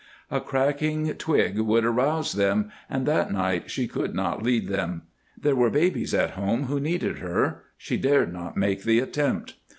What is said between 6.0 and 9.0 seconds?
at home who needed her; she dared not make the